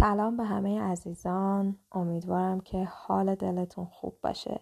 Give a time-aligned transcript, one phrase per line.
[0.00, 1.78] سلام به همه عزیزان.
[1.92, 4.60] امیدوارم که حال دلتون خوب باشه.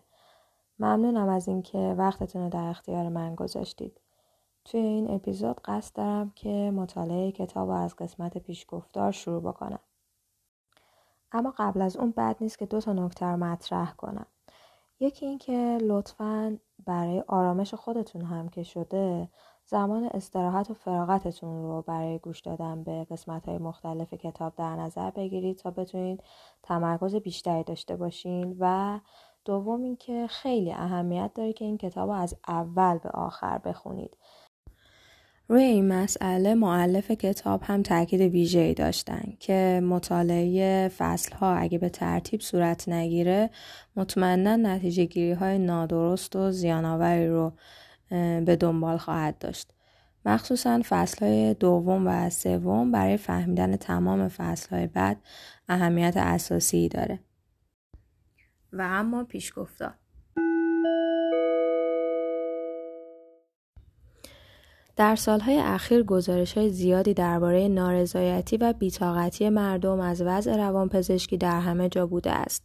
[0.78, 4.00] ممنونم از اینکه وقتتون رو در اختیار من گذاشتید.
[4.64, 9.80] توی این اپیزود قصد دارم که مطالعه کتاب از قسمت پیشگفتار شروع بکنم.
[11.32, 14.26] اما قبل از اون بد نیست که دو تا نکته رو مطرح کنم.
[15.00, 19.28] یکی اینکه لطفا برای آرامش خودتون هم که شده
[19.68, 25.10] زمان استراحت و فراغتتون رو برای گوش دادن به قسمت های مختلف کتاب در نظر
[25.10, 26.22] بگیرید تا بتونید
[26.62, 29.00] تمرکز بیشتری داشته باشین و
[29.44, 34.16] دوم اینکه خیلی اهمیت داره که این کتاب رو از اول به آخر بخونید.
[35.48, 41.88] روی این مسئله معلف کتاب هم تاکید ویژه‌ای داشتن که مطالعه فصل ها اگه به
[41.88, 43.50] ترتیب صورت نگیره
[43.96, 47.52] مطمئنا نتیجه گیری های نادرست و زیانآوری رو
[48.44, 49.72] به دنبال خواهد داشت.
[50.24, 55.16] مخصوصا فصل های دوم و سوم برای فهمیدن تمام فصل های بعد
[55.68, 57.20] اهمیت اساسی داره.
[58.72, 59.94] و اما پیشگفتار
[64.96, 71.60] در سالهای اخیر گزارش های زیادی درباره نارضایتی و بیتاقتی مردم از وضع روانپزشکی در
[71.60, 72.64] همه جا بوده است.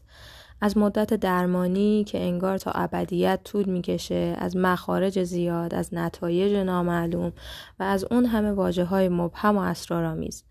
[0.62, 7.34] از مدت درمانی که انگار تا ابدیت طول می‌کشه از مخارج زیاد از نتایج نامعلوم
[7.80, 10.44] و از اون همه واجه های مبهم و اسرارآمیز.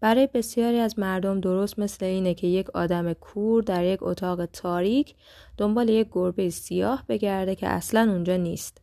[0.00, 5.14] برای بسیاری از مردم درست مثل اینه که یک آدم کور در یک اتاق تاریک
[5.56, 8.78] دنبال یک گربه سیاه بگرده که اصلا اونجا نیست.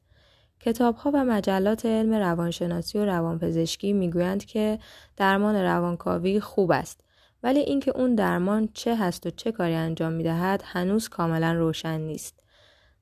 [0.60, 4.80] کتاب ها و مجلات علم روانشناسی و روانپزشکی می‌گویند که
[5.18, 7.04] درمان روانکاوی خوب است.
[7.44, 12.44] ولی اینکه اون درمان چه هست و چه کاری انجام می‌دهد هنوز کاملا روشن نیست.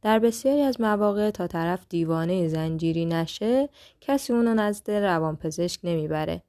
[0.01, 3.69] در بسیاری از مواقع تا طرف دیوانه زنجیری نشه
[4.01, 6.43] کسی اونو نزد روانپزشک نمی‌بره.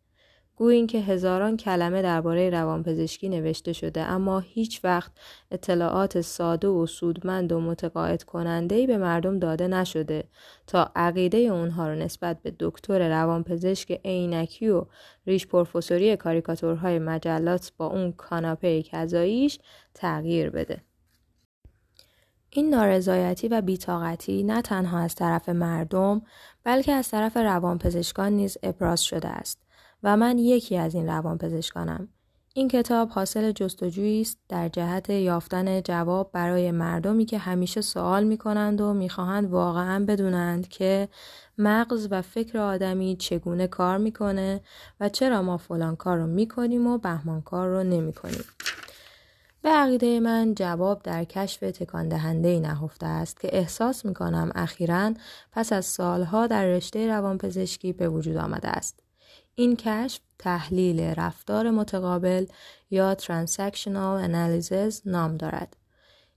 [0.58, 5.12] گویین که هزاران کلمه درباره روانپزشکی نوشته شده اما هیچ وقت
[5.50, 10.24] اطلاعات ساده و سودمند و متقاعد کننده به مردم داده نشده
[10.66, 14.84] تا عقیده اونها رو نسبت به دکتر روانپزشک عینکی و
[15.26, 19.58] ریش پروفسوری کاریکاتورهای مجلات با اون کاناپه کذاییش
[19.94, 20.82] تغییر بده.
[22.50, 26.22] این نارضایتی و بیتاقتی نه تنها از طرف مردم
[26.64, 29.67] بلکه از طرف روانپزشکان نیز ابراز شده است.
[30.02, 32.08] و من یکی از این روانپزشکانم.
[32.54, 38.38] این کتاب حاصل جستجویی است در جهت یافتن جواب برای مردمی که همیشه سوال می
[38.38, 41.08] کنند و می‌خواهند واقعا بدونند که
[41.58, 44.60] مغز و فکر آدمی چگونه کار می‌کنه
[45.00, 48.44] و چرا ما فلان کار رو می‌کنیم و بهمان کار رو نمی کنیم.
[49.62, 55.14] به عقیده من جواب در کشف تکان دهنده نهفته است که احساس می کنم اخیرا
[55.52, 59.07] پس از سالها در رشته روانپزشکی به وجود آمده است.
[59.60, 62.46] این کشف تحلیل رفتار متقابل
[62.90, 65.76] یا Transactional Analysis نام دارد.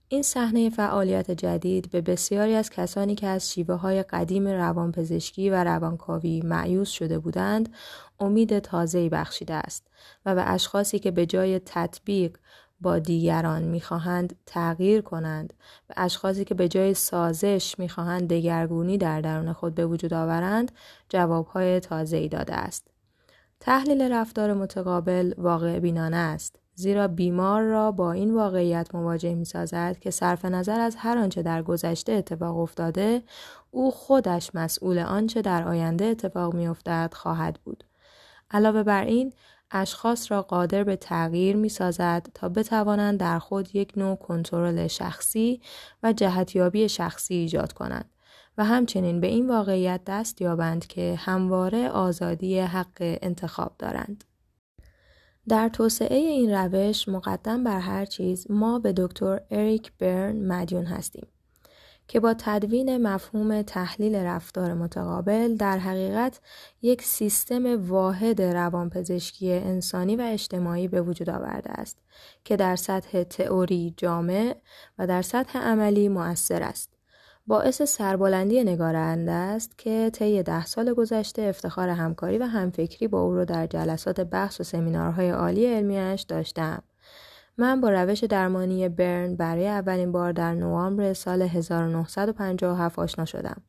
[0.08, 5.64] این صحنه فعالیت جدید به بسیاری از کسانی که از شیوه های قدیم روانپزشکی و
[5.64, 7.74] روانکاوی معیوز شده بودند
[8.20, 9.86] امید تازه‌ای بخشیده است
[10.26, 12.38] و به اشخاصی که به جای تطبیق
[12.80, 15.54] با دیگران می‌خواهند تغییر کنند
[15.90, 20.72] و اشخاصی که به جای سازش می‌خواهند دگرگونی در درون خود به وجود آورند
[21.08, 22.91] جوابهای تازه‌ای داده است.
[23.64, 29.98] تحلیل رفتار متقابل واقع بینانه است زیرا بیمار را با این واقعیت مواجه می سازد
[30.00, 33.22] که صرف نظر از هر آنچه در گذشته اتفاق افتاده
[33.70, 37.84] او خودش مسئول آنچه در آینده اتفاق می افتد خواهد بود.
[38.50, 39.32] علاوه بر این
[39.70, 45.60] اشخاص را قادر به تغییر می سازد تا بتوانند در خود یک نوع کنترل شخصی
[46.02, 48.10] و جهتیابی شخصی ایجاد کنند.
[48.58, 54.24] و همچنین به این واقعیت دست یابند که همواره آزادی حق انتخاب دارند.
[55.48, 61.26] در توسعه این روش مقدم بر هر چیز ما به دکتر اریک برن مدیون هستیم
[62.08, 66.40] که با تدوین مفهوم تحلیل رفتار متقابل در حقیقت
[66.82, 71.98] یک سیستم واحد روانپزشکی انسانی و اجتماعی به وجود آورده است
[72.44, 74.56] که در سطح تئوری جامع
[74.98, 76.90] و در سطح عملی مؤثر است.
[77.46, 83.34] باعث سربلندی نگارنده است که طی ده سال گذشته افتخار همکاری و همفکری با او
[83.34, 86.82] را در جلسات بحث و سمینارهای عالی علمیش داشتم.
[87.58, 93.62] من با روش درمانی برن برای اولین بار در نوامبر سال 1957 آشنا شدم.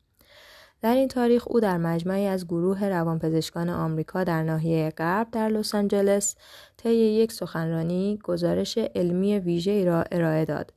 [0.82, 5.74] در این تاریخ او در مجمعی از گروه روانپزشکان آمریکا در ناحیه غرب در لس
[5.74, 6.36] آنجلس
[6.76, 10.72] طی یک سخنرانی گزارش علمی ویژه‌ای را ارائه داد.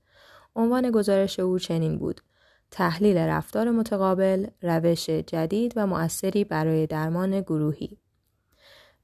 [0.55, 2.21] عنوان گزارش او چنین بود:
[2.71, 7.97] تحلیل رفتار متقابل روش جدید و مؤثری برای درمان گروهی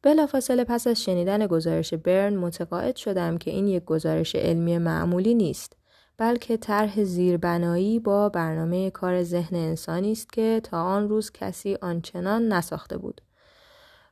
[0.01, 5.73] بلافاصله پس از شنیدن گزارش برن متقاعد شدم که این یک گزارش علمی معمولی نیست
[6.17, 12.53] بلکه طرح زیربنایی با برنامه کار ذهن انسانی است که تا آن روز کسی آنچنان
[12.53, 13.21] نساخته بود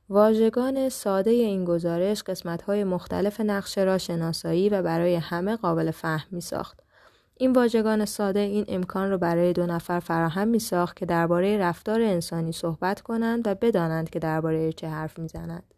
[0.09, 6.41] واژگان ساده این گزارش قسمت‌های مختلف نقشه را شناسایی و برای همه قابل فهم می
[6.41, 6.79] ساخت.
[7.41, 12.01] این واژگان ساده این امکان را برای دو نفر فراهم می ساخت که درباره رفتار
[12.01, 15.73] انسانی صحبت کنند و بدانند که درباره چه حرف می‌زنند.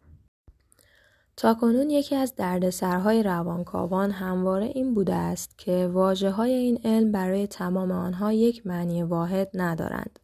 [1.60, 7.46] کنون یکی از دردسرهای روانکاوان همواره این بوده است که واجه های این علم برای
[7.46, 10.18] تمام آنها یک معنی واحد ندارند.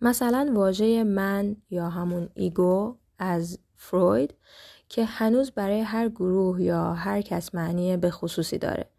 [0.00, 4.34] مثلا واژه من یا همون ایگو از فروید
[4.88, 8.92] که هنوز برای هر گروه یا هر کس معنی به خصوصی داره.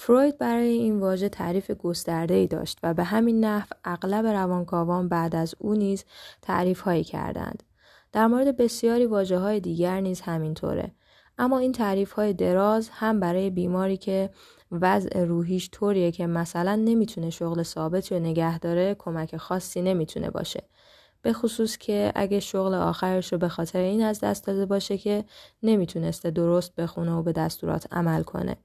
[0.00, 5.36] فروید برای این واژه تعریف گسترده ای داشت و به همین نحو اغلب روانکاوان بعد
[5.36, 6.04] از او نیز
[6.42, 7.62] تعریف هایی کردند.
[8.12, 10.92] در مورد بسیاری واجه های دیگر نیز همینطوره.
[11.38, 14.30] اما این تعریف های دراز هم برای بیماری که
[14.72, 20.62] وضع روحیش طوریه که مثلا نمی‌تونه شغل ثابت رو نگه داره کمک خاصی نمی‌تونه باشه.
[21.22, 25.24] به خصوص که اگه شغل آخرش رو به خاطر این از دست داده باشه که
[25.62, 28.56] نمی‌تونسته درست بخونه و به دستورات عمل کنه.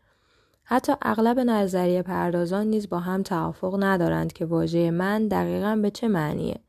[0.63, 6.07] حتی اغلب نظریه پردازان نیز با هم توافق ندارند که واژه من دقیقا به چه
[6.07, 6.59] معنیه.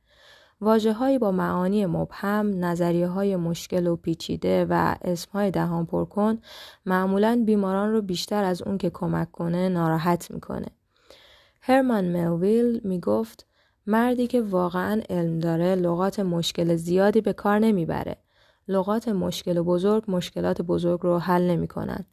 [0.60, 6.38] واجه با معانی مبهم، نظریه های مشکل و پیچیده و اسم های دهان پر کن
[6.86, 10.66] معمولا بیماران رو بیشتر از اون که کمک کنه ناراحت می‌کنه.
[11.60, 13.46] هرمان ملویل می‌گفت
[13.86, 18.16] مردی که واقعا علم داره لغات مشکل زیادی به کار نمی‌بره.
[18.68, 22.04] لغات مشکل و بزرگ مشکلات بزرگ رو حل نمی‌کنن.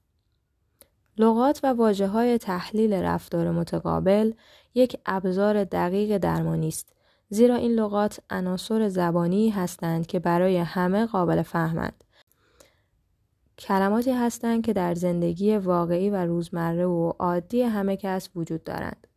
[1.22, 4.34] لغات و واجه های تحلیل رفتار متقابل
[4.76, 6.94] یک ابزار دقیق درمانی است
[7.30, 12.04] زیرا این لغات عناصر زبانی هستند که برای همه قابل فهمند.
[13.58, 19.08] کلماتی هستند که در زندگی واقعی و روزمره و عادی همه کس وجود دارند.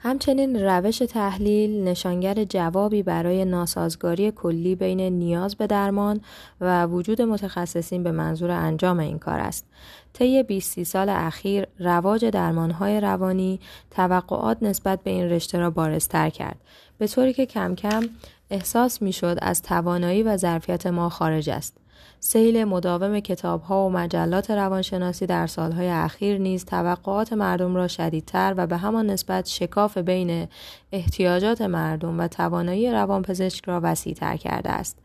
[0.00, 6.20] همچنین روش تحلیل نشانگر جوابی برای ناسازگاری کلی بین نیاز به درمان
[6.60, 9.66] و وجود متخصصین به منظور انجام این کار است.
[10.12, 13.60] طی 20 سال اخیر رواج درمانهای روانی
[13.90, 16.60] توقعات نسبت به این رشته را بارزتر کرد
[16.98, 18.08] به طوری که کم کم
[18.50, 21.76] احساس می‌شد از توانایی و ظرفیت ما خارج است.
[22.20, 28.54] سیل مداوم کتاب ها و مجلات روانشناسی در سالهای اخیر نیز توقعات مردم را شدیدتر
[28.56, 30.48] و به همان نسبت شکاف بین
[30.92, 34.98] احتیاجات مردم و توانایی روانپزشک را وسیعتر کرده است.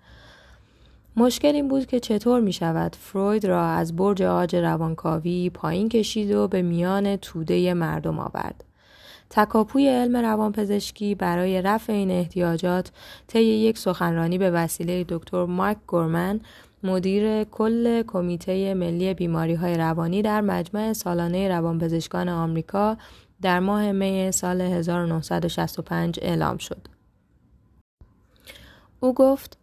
[1.16, 6.32] مشکل این بود که چطور می شود فروید را از برج آج روانکاوی پایین کشید
[6.32, 8.64] و به میان توده مردم آورد.
[9.30, 12.92] تکاپوی علم روانپزشکی برای رفع این احتیاجات
[13.28, 16.40] طی یک سخنرانی به وسیله دکتر مارک گورمن
[16.84, 22.98] مدیر کل کمیته ملی بیماری های روانی در مجمع سالانه روانپزشکان آمریکا
[23.42, 26.88] در ماه می سال 1965 اعلام شد.
[29.00, 29.58] او گفت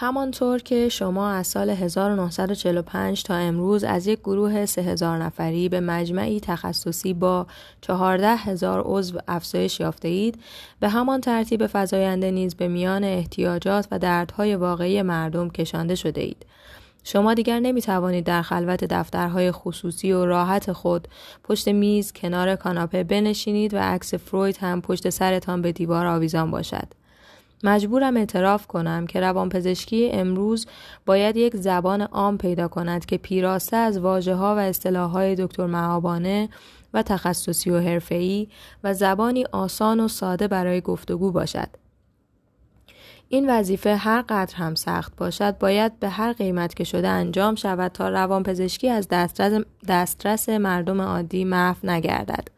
[0.00, 6.40] همانطور که شما از سال 1945 تا امروز از یک گروه 3000 نفری به مجمعی
[6.40, 7.46] تخصصی با
[7.80, 10.38] 14 هزار عضو افزایش یافته اید
[10.80, 16.46] به همان ترتیب فضاینده نیز به میان احتیاجات و دردهای واقعی مردم کشانده شده اید.
[17.04, 21.08] شما دیگر نمی توانید در خلوت دفترهای خصوصی و راحت خود
[21.44, 26.99] پشت میز کنار کاناپه بنشینید و عکس فروید هم پشت سرتان به دیوار آویزان باشد.
[27.64, 30.66] مجبورم اعتراف کنم که روانپزشکی امروز
[31.06, 35.66] باید یک زبان عام پیدا کند که پیراسته از واجه ها و اصطلاح های دکتر
[35.66, 36.48] معابانه
[36.94, 38.48] و تخصصی و حرفه‌ای
[38.84, 41.68] و زبانی آسان و ساده برای گفتگو باشد.
[43.28, 47.92] این وظیفه هر قدر هم سخت باشد باید به هر قیمت که شده انجام شود
[47.92, 52.48] تا روانپزشکی از دسترس, دسترس مردم عادی محو نگردد.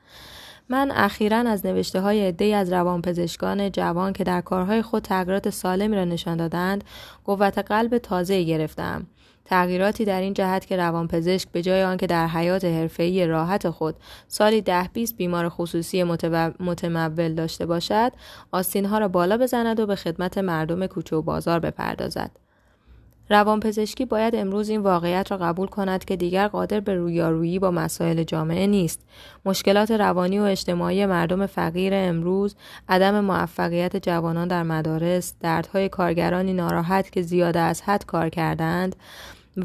[0.73, 5.97] من اخیرا از نوشته های عده از روانپزشکان جوان که در کارهای خود تغییرات سالمی
[5.97, 6.85] را نشان دادند
[7.25, 9.07] قوت قلب تازه گرفتم.
[9.45, 13.97] تغییراتی در این جهت که روانپزشک به جای آنکه در حیات حرفه‌ای راحت خود
[14.29, 16.03] سالی ده 20 بیمار خصوصی
[16.61, 18.13] متمول داشته باشد
[18.53, 22.31] آستینها را بالا بزند و به خدمت مردم کوچه و بازار بپردازد.
[23.33, 28.23] روانپزشکی باید امروز این واقعیت را قبول کند که دیگر قادر به رویارویی با مسائل
[28.23, 29.01] جامعه نیست.
[29.45, 32.57] مشکلات روانی و اجتماعی مردم فقیر امروز،
[32.89, 38.97] عدم موفقیت جوانان در مدارس، دردهای کارگرانی ناراحت که زیاده از حد کار کردند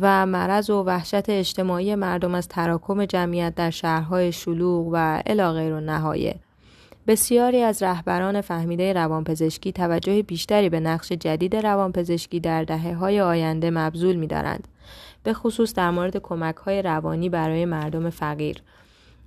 [0.01, 5.79] و مرض و وحشت اجتماعی مردم از تراکم جمعیت در شهرهای شلوغ و الی غیر
[5.79, 6.36] نهایه
[7.08, 13.70] بسیاری از رهبران فهمیده روانپزشکی توجه بیشتری به نقش جدید روانپزشکی در دهه های آینده
[13.70, 14.68] مبذول می دارند.
[15.24, 18.62] به خصوص در مورد کمک های روانی برای مردم فقیر.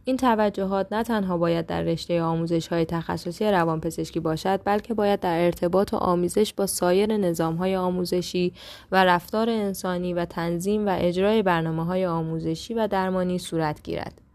[0.05, 5.45] این توجهات نه تنها باید در رشته آموزش های تخصصی روانپزشکی باشد بلکه باید در
[5.45, 8.53] ارتباط و آموزش با سایر نظام های آموزشی
[8.93, 14.30] و رفتار انسانی و تنظیم و اجرای برنامه های آموزشی و درمانی صورت گیرد.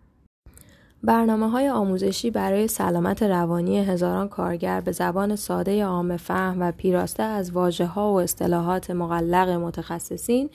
[1.05, 7.23] برنامه های آموزشی برای سلامت روانی هزاران کارگر به زبان ساده عام فهم و پیراسته
[7.23, 10.49] از واجه ها و اصطلاحات مقلق متخصصین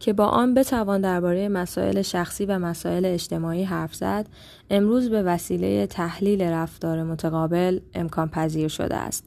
[0.00, 4.26] که با آن بتوان درباره مسائل شخصی و مسائل اجتماعی حرف زد
[4.70, 9.24] امروز به وسیله تحلیل رفتار متقابل امکان پذیر شده است.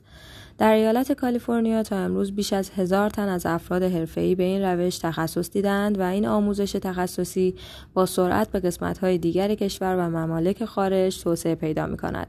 [0.58, 4.98] در ایالت کالیفرنیا تا امروز بیش از هزار تن از افراد حرفه‌ای به این روش
[4.98, 7.56] تخصص دیدند و این آموزش تخصصی
[7.94, 12.28] با سرعت به قسمت‌های دیگر کشور و ممالک خارج توسعه پیدا می‌کند.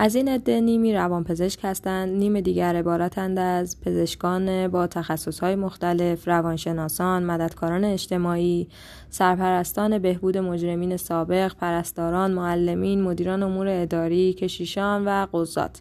[0.00, 7.22] از این عده نیمی روانپزشک هستند نیم دیگر عبارتند از پزشکان با تخصصهای مختلف روانشناسان
[7.22, 8.68] مددکاران اجتماعی
[9.10, 15.80] سرپرستان بهبود مجرمین سابق پرستاران معلمین مدیران امور اداری کشیشان و قضات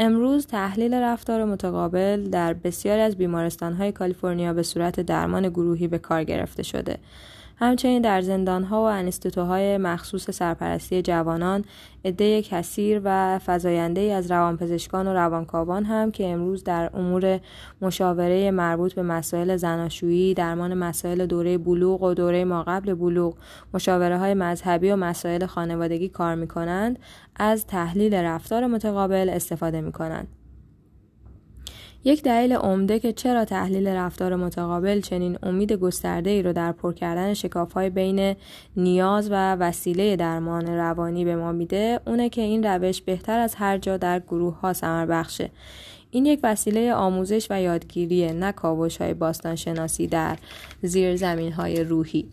[0.00, 6.24] امروز تحلیل رفتار متقابل در بسیاری از بیمارستانهای کالیفرنیا به صورت درمان گروهی به کار
[6.24, 6.98] گرفته شده.
[7.60, 11.64] همچنین در زندانها و انستیتوهای مخصوص سرپرستی جوانان
[12.04, 17.40] عده کثیر و فزاینده از روانپزشکان و روانکاوان هم که امروز در امور
[17.82, 23.34] مشاوره مربوط به مسائل زناشویی، درمان مسائل دوره بلوغ و دوره ما قبل بلوغ،
[23.74, 26.98] مشاوره های مذهبی و مسائل خانوادگی کار می کنند،
[27.36, 30.37] از تحلیل رفتار متقابل استفاده می کنند.
[32.08, 36.92] یک دلیل عمده که چرا تحلیل رفتار متقابل چنین امید گسترده ای رو در پر
[36.92, 37.34] کردن
[37.74, 38.36] های بین
[38.76, 43.78] نیاز و وسیله درمان روانی به ما میده اونه که این روش بهتر از هر
[43.78, 45.50] جا در گروه ها سمر بخشه
[46.10, 50.36] این یک وسیله آموزش و یادگیریه نه کاوش های باستان شناسی در
[50.82, 52.28] زیر زمین های روحی.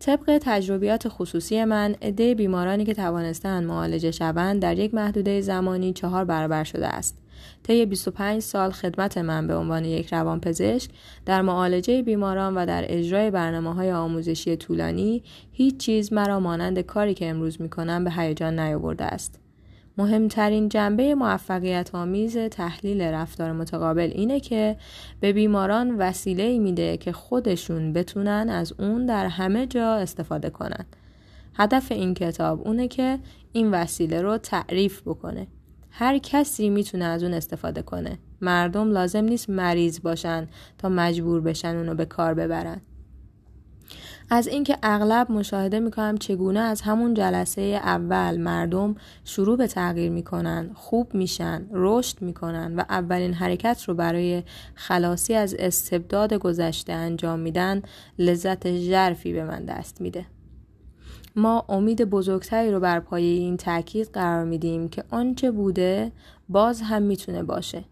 [0.00, 6.24] طبق تجربیات خصوصی من عده بیمارانی که توانستند معالجه شوند در یک محدوده زمانی چهار
[6.24, 7.25] برابر شده است.
[7.62, 10.90] طی 25 سال خدمت من به عنوان یک روانپزشک
[11.26, 17.14] در معالجه بیماران و در اجرای برنامه های آموزشی طولانی هیچ چیز مرا مانند کاری
[17.14, 19.40] که امروز می کنم به هیجان نیاورده است.
[19.98, 24.76] مهمترین جنبه موفقیت آمیز تحلیل رفتار متقابل اینه که
[25.20, 30.86] به بیماران وسیله میده که خودشون بتونن از اون در همه جا استفاده کنن.
[31.54, 33.18] هدف این کتاب اونه که
[33.52, 35.46] این وسیله رو تعریف بکنه
[35.98, 38.18] هر کسی می‌تونه از اون استفاده کنه.
[38.40, 40.48] مردم لازم نیست مریض باشن
[40.78, 42.80] تا مجبور بشن اونو به کار ببرن.
[44.30, 50.70] از اینکه اغلب مشاهده می‌کنم چگونه از همون جلسه اول مردم شروع به تغییر می‌کنن
[50.74, 54.42] خوب میشن رشد می‌کنن و اولین حرکت رو برای
[54.74, 57.82] خلاصی از استبداد گذشته انجام میدن
[58.18, 60.26] لذت ژرفی به من دست میده.
[61.36, 66.12] ما امید بزرگتری رو بر پایه این تاکید قرار میدیم که آنچه بوده
[66.48, 67.84] باز هم می‌تونه باشه.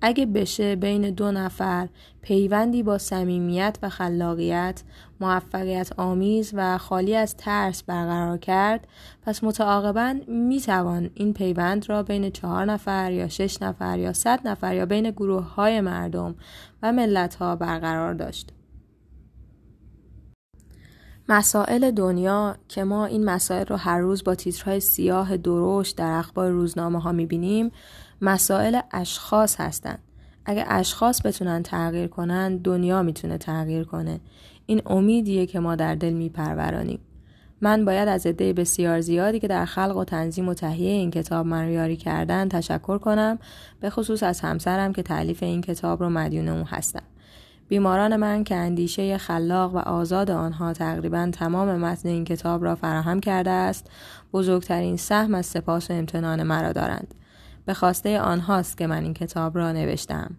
[0.00, 1.88] اگه بشه بین دو نفر
[2.22, 4.82] پیوندی با صمیمیت و خلاقیت
[5.20, 8.86] موفقیت آمیز و خالی از ترس برقرار کرد
[9.22, 14.74] پس متعاقبا می‌توان این پیوند را بین چهار نفر یا شش نفر یا صد نفر
[14.74, 16.34] یا بین گروه های مردم
[16.82, 18.52] و ملت ها برقرار داشت.
[21.30, 26.50] مسائل دنیا که ما این مسائل رو هر روز با تیترهای سیاه درشت در اخبار
[26.50, 27.70] روزنامه ها می‌بینیم
[28.22, 29.98] مسائل اشخاص هستند.
[30.44, 34.20] اگه اشخاص بتونن تغییر کنن دنیا می‌تونه تغییر کنه.
[34.66, 37.00] این امیدیه که ما در دل میپرورانیم.
[37.60, 41.46] من باید از عده بسیار زیادی که در خلق و تنظیم و تهیه این کتاب
[41.46, 43.38] من یاری کردن تشکر کنم
[43.80, 47.02] به خصوص از همسرم که تعلیف این کتاب رو مدیون اون هستم.
[47.68, 53.20] بیماران من که اندیشه خلاق و آزاد آنها تقریبا تمام متن این کتاب را فراهم
[53.20, 53.90] کرده است
[54.32, 57.14] بزرگترین سهم از سپاس و امتنان مرا دارند.
[57.66, 60.36] به خواسته آنهاست که من این کتاب را نوشتم.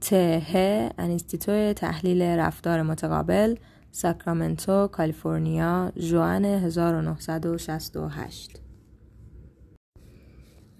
[0.00, 3.54] ته انستیتو تحلیل رفتار متقابل
[3.90, 8.65] ساکرامنتو کالیفرنیا جوان 1968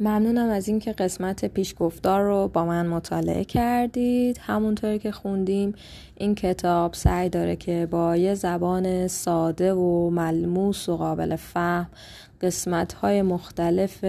[0.00, 4.38] ممنونم از اینکه قسمت پیشگفتار رو با من مطالعه کردید.
[4.40, 5.74] همونطوری که خوندیم
[6.14, 11.90] این کتاب سعی داره که با یه زبان ساده و ملموس و قابل فهم
[12.40, 14.04] قسمت های مختلف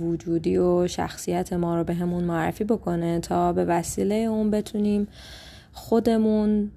[0.00, 5.08] وجودی و شخصیت ما رو به همون معرفی بکنه تا به وسیله اون بتونیم
[5.72, 6.70] خودمون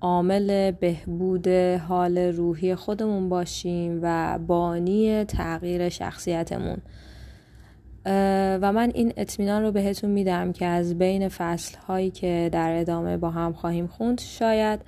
[0.00, 1.48] عامل بهبود
[1.88, 6.78] حال روحی خودمون باشیم و بانی تغییر شخصیتمون.
[8.62, 13.16] و من این اطمینان رو بهتون میدم که از بین فصل هایی که در ادامه
[13.16, 14.80] با هم خواهیم خوند شاید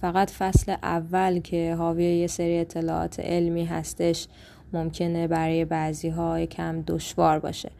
[0.00, 4.28] فقط فصل اول که حاوی یه سری اطلاعات علمی هستش
[4.72, 7.70] ممکنه برای بعضی ها کم دشوار باشه.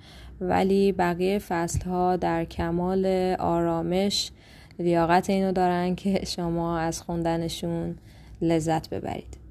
[0.41, 3.07] ولی بقیه فصل ها در کمال
[3.39, 4.31] آرامش
[4.79, 7.97] لیاقت اینو دارن که شما از خوندنشون
[8.43, 9.44] لذت ببرید.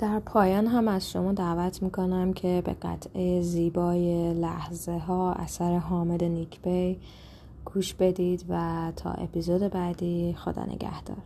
[0.00, 6.24] در پایان هم از شما دعوت می‌کنم که به قطعه زیبای لحظه ها اثر حامد
[6.24, 6.98] نیکبی
[7.64, 11.16] گوش بدید و تا اپیزود بعدی خدا نگهدار.